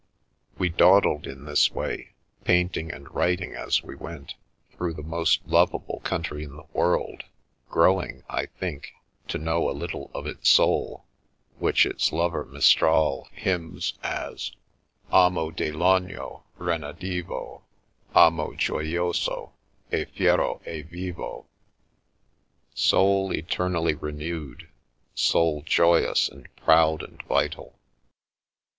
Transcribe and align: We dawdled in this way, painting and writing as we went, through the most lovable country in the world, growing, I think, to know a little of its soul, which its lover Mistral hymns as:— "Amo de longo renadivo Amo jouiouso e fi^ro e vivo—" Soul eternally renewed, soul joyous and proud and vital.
We 0.57 0.69
dawdled 0.69 1.27
in 1.27 1.45
this 1.45 1.69
way, 1.69 2.13
painting 2.43 2.91
and 2.91 3.07
writing 3.13 3.53
as 3.53 3.83
we 3.83 3.93
went, 3.95 4.33
through 4.71 4.95
the 4.95 5.03
most 5.03 5.45
lovable 5.45 5.99
country 6.03 6.43
in 6.43 6.55
the 6.55 6.65
world, 6.73 7.25
growing, 7.69 8.23
I 8.27 8.47
think, 8.47 8.93
to 9.27 9.37
know 9.37 9.69
a 9.69 9.77
little 9.77 10.09
of 10.15 10.25
its 10.25 10.49
soul, 10.49 11.05
which 11.59 11.85
its 11.85 12.11
lover 12.11 12.43
Mistral 12.43 13.27
hymns 13.31 13.93
as:— 14.01 14.53
"Amo 15.11 15.51
de 15.51 15.71
longo 15.71 16.45
renadivo 16.57 17.61
Amo 18.15 18.53
jouiouso 18.53 19.51
e 19.93 20.05
fi^ro 20.05 20.67
e 20.67 20.81
vivo—" 20.81 21.45
Soul 22.73 23.31
eternally 23.33 23.93
renewed, 23.93 24.67
soul 25.13 25.61
joyous 25.63 26.27
and 26.27 26.47
proud 26.55 27.03
and 27.03 27.21
vital. 27.27 27.77